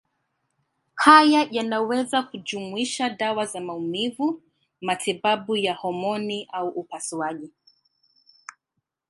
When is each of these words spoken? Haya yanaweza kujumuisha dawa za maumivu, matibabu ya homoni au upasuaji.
Haya 0.95 1.47
yanaweza 1.51 2.23
kujumuisha 2.23 3.09
dawa 3.09 3.45
za 3.45 3.61
maumivu, 3.61 4.41
matibabu 4.81 5.55
ya 5.57 5.73
homoni 5.73 6.47
au 6.51 6.69
upasuaji. 6.69 7.51